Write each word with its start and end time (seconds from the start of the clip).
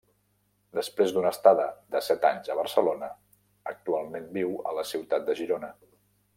Després 0.77 1.11
d'una 1.17 1.33
estada 1.37 1.67
de 1.97 2.01
set 2.07 2.25
anys 2.31 2.49
a 2.53 2.57
Barcelona, 2.61 3.11
actualment 3.75 4.29
viu 4.41 4.59
a 4.73 4.77
la 4.81 4.89
ciutat 4.95 5.31
de 5.33 5.41
Girona. 5.45 5.75